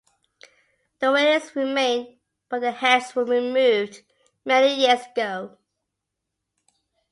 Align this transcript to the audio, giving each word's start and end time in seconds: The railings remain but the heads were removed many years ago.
The 0.97 1.11
railings 1.11 1.55
remain 1.55 2.17
but 2.49 2.61
the 2.61 2.71
heads 2.71 3.15
were 3.15 3.23
removed 3.23 4.01
many 4.43 4.73
years 4.73 5.05
ago. 5.15 5.59